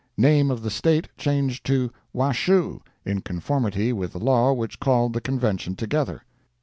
Name 0.17 0.49
of 0.49 0.63
the 0.63 0.71
State 0.71 1.09
changed 1.15 1.63
to 1.67 1.91
"Washoe," 2.11 2.81
in 3.05 3.21
conformity 3.21 3.93
with 3.93 4.13
the 4.13 4.19
law 4.19 4.51
which 4.51 4.79
called 4.79 5.13
the 5.13 5.21
Convention 5.21 5.75
together. 5.75 6.23